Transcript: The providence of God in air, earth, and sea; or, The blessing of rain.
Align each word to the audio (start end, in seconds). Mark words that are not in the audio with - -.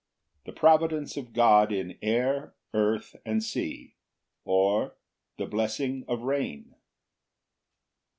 The 0.45 0.51
providence 0.51 1.15
of 1.15 1.31
God 1.31 1.71
in 1.71 1.95
air, 2.01 2.55
earth, 2.73 3.15
and 3.23 3.43
sea; 3.43 3.93
or, 4.45 4.95
The 5.37 5.45
blessing 5.45 6.05
of 6.07 6.23
rain. 6.23 6.73